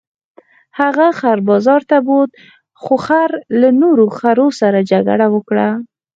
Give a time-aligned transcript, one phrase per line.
[0.79, 2.31] هغه خر بازار ته بوت
[2.81, 5.67] خو خر له نورو خرو سره جګړه وکړه.